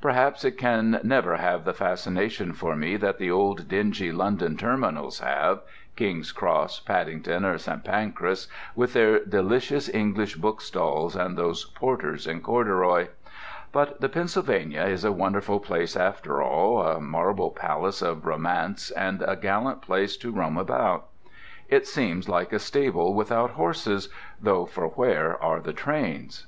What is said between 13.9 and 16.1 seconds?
the Pennsylvania is a wonderful place